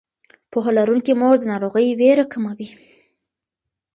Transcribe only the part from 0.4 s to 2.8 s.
پوهه لرونکې مور د ناروغۍ ویره کموي.